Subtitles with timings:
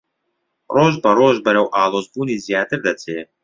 [0.75, 3.19] ڕۆژبەڕۆژ بەرەو ئاڵۆزبوونی زیاتر دەچێ